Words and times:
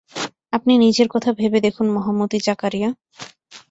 আপনি 0.53 0.73
নিজের 0.77 1.07
কথা 1.07 1.29
ভেবে 1.33 1.59
দেখুন 1.61 1.87
মহামতি 1.89 2.37
জাকারিয়া। 2.39 2.89